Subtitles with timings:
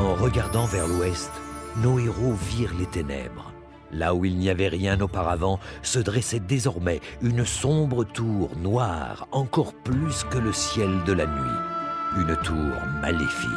[0.00, 1.30] En regardant vers l'ouest,
[1.76, 3.52] nos héros virent les ténèbres.
[3.92, 9.74] Là où il n'y avait rien auparavant, se dressait désormais une sombre tour noire, encore
[9.74, 12.16] plus que le ciel de la nuit.
[12.16, 13.50] Une tour maléfique.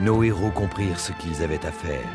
[0.00, 2.08] Nos héros comprirent ce qu'ils avaient à faire.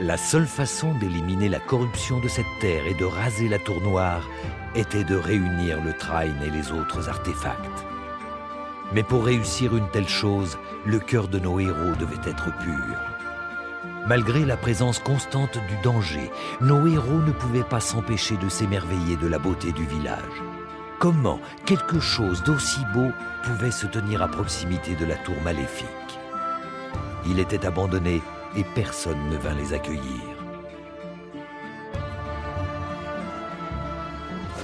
[0.00, 4.28] La seule façon d'éliminer la corruption de cette terre et de raser la tour noire
[4.74, 7.91] était de réunir le Train et les autres artefacts.
[8.94, 12.98] Mais pour réussir une telle chose, le cœur de nos héros devait être pur.
[14.06, 19.28] Malgré la présence constante du danger, nos héros ne pouvaient pas s'empêcher de s'émerveiller de
[19.28, 20.42] la beauté du village.
[20.98, 23.10] Comment quelque chose d'aussi beau
[23.44, 25.86] pouvait se tenir à proximité de la tour maléfique?
[27.26, 28.20] Il était abandonné
[28.56, 30.02] et personne ne vint les accueillir.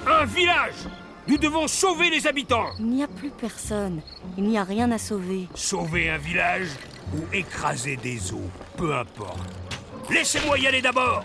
[0.06, 0.86] Un village
[1.28, 4.00] Nous devons sauver les habitants Il n'y a plus personne.
[4.38, 5.46] Il n'y a rien à sauver.
[5.54, 6.68] Sauver un village
[7.14, 9.38] ou écraser des eaux, peu importe.
[10.10, 11.24] Laissez-moi y aller d'abord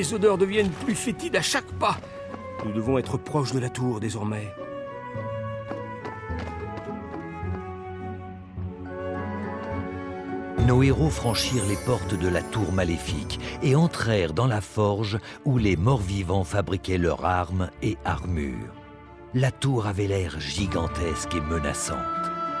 [0.00, 1.98] Les odeurs deviennent plus fétides à chaque pas.
[2.64, 4.48] Nous devons être proches de la tour désormais.
[10.66, 15.58] Nos héros franchirent les portes de la tour maléfique et entrèrent dans la forge où
[15.58, 18.72] les morts-vivants fabriquaient leurs armes et armures.
[19.34, 21.98] La tour avait l'air gigantesque et menaçante.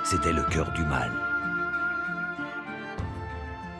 [0.04, 1.29] C'était le cœur du mal.